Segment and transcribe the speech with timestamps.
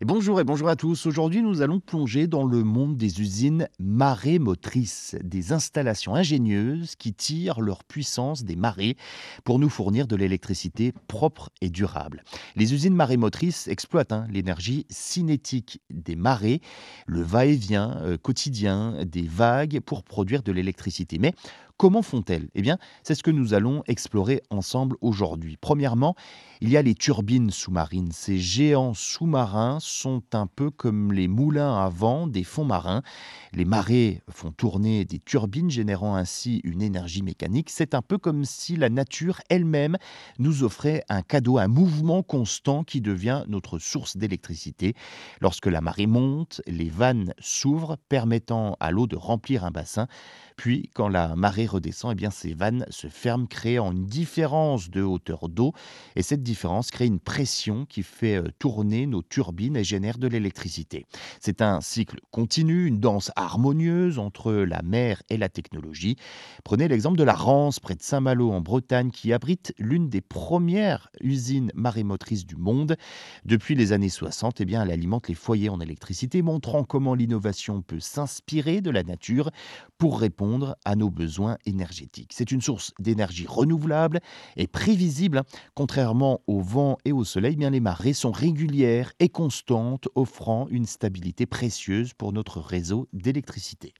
[0.00, 1.06] Bonjour et bonjour à tous.
[1.06, 7.60] Aujourd'hui, nous allons plonger dans le monde des usines marémotrices, des installations ingénieuses qui tirent
[7.60, 8.96] leur puissance des marées
[9.44, 12.24] pour nous fournir de l'électricité propre et durable.
[12.56, 16.60] Les usines marémotrices exploitent hein, l'énergie cinétique des marées,
[17.06, 21.18] le va-et-vient euh, quotidien des vagues pour produire de l'électricité.
[21.20, 21.34] Mais
[21.76, 22.48] Comment font-elles?
[22.54, 25.56] Eh bien, c'est ce que nous allons explorer ensemble aujourd'hui.
[25.60, 26.14] Premièrement,
[26.60, 28.12] il y a les turbines sous-marines.
[28.12, 33.02] Ces géants sous-marins sont un peu comme les moulins à vent des fonds marins.
[33.52, 37.70] Les marées font tourner des turbines, générant ainsi une énergie mécanique.
[37.70, 39.96] C'est un peu comme si la nature elle-même
[40.38, 44.94] nous offrait un cadeau, un mouvement constant qui devient notre source d'électricité.
[45.40, 50.06] Lorsque la marée monte, les vannes s'ouvrent, permettant à l'eau de remplir un bassin.
[50.56, 55.02] Puis, quand la marée redescend, eh bien ces vannes se ferment, créant une différence de
[55.02, 55.72] hauteur d'eau.
[56.16, 60.28] Et cette différence crée une pression qui fait euh, tourner nos turbines et génère de
[60.28, 61.06] l'électricité.
[61.40, 66.16] C'est un cycle continu, une danse harmonieuse entre la mer et la technologie.
[66.64, 71.10] Prenez l'exemple de la Rance, près de Saint-Malo en Bretagne, qui abrite l'une des premières
[71.20, 72.96] usines marémotrices du monde.
[73.44, 77.82] Depuis les années 60, eh bien, elle alimente les foyers en électricité, montrant comment l'innovation
[77.82, 79.50] peut s'inspirer de la nature
[79.98, 82.32] pour répondre à nos besoins énergétique.
[82.34, 84.20] C'est une source d'énergie renouvelable
[84.56, 85.42] et prévisible.
[85.74, 90.86] Contrairement au vent et au soleil, bien les marées sont régulières et constantes, offrant une
[90.86, 93.94] stabilité précieuse pour notre réseau d'électricité.